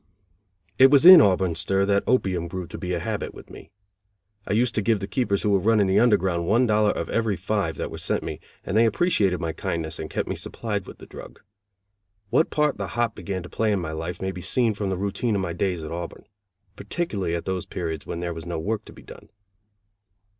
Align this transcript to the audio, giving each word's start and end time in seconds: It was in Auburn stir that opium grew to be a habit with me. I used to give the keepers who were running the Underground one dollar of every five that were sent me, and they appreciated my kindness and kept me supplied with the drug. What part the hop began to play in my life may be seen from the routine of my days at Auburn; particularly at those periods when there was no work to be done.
It 0.79 0.89
was 0.89 1.05
in 1.05 1.21
Auburn 1.21 1.53
stir 1.53 1.85
that 1.85 2.03
opium 2.07 2.47
grew 2.47 2.65
to 2.65 2.77
be 2.79 2.93
a 2.93 2.99
habit 2.99 3.35
with 3.35 3.51
me. 3.51 3.69
I 4.47 4.53
used 4.53 4.73
to 4.73 4.81
give 4.81 4.99
the 4.99 5.05
keepers 5.07 5.43
who 5.43 5.51
were 5.51 5.59
running 5.59 5.85
the 5.85 5.99
Underground 5.99 6.47
one 6.47 6.65
dollar 6.65 6.89
of 6.89 7.07
every 7.11 7.35
five 7.35 7.75
that 7.77 7.91
were 7.91 7.99
sent 7.99 8.23
me, 8.23 8.39
and 8.63 8.75
they 8.75 8.87
appreciated 8.87 9.39
my 9.39 9.53
kindness 9.53 9.99
and 9.99 10.09
kept 10.09 10.27
me 10.27 10.33
supplied 10.35 10.87
with 10.87 10.97
the 10.97 11.05
drug. 11.05 11.41
What 12.31 12.49
part 12.49 12.77
the 12.79 12.87
hop 12.97 13.13
began 13.13 13.43
to 13.43 13.49
play 13.49 13.71
in 13.71 13.79
my 13.79 13.91
life 13.91 14.23
may 14.23 14.31
be 14.31 14.41
seen 14.41 14.73
from 14.73 14.89
the 14.89 14.97
routine 14.97 15.35
of 15.35 15.41
my 15.43 15.53
days 15.53 15.83
at 15.83 15.91
Auburn; 15.91 16.25
particularly 16.75 17.35
at 17.35 17.45
those 17.45 17.67
periods 17.67 18.03
when 18.07 18.21
there 18.21 18.33
was 18.33 18.47
no 18.47 18.57
work 18.57 18.85
to 18.85 18.93
be 18.93 19.03
done. 19.03 19.29